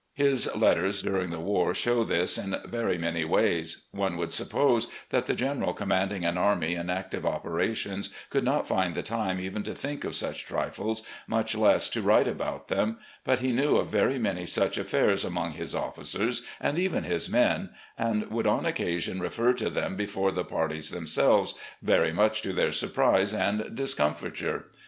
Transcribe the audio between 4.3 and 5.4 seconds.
suppose that the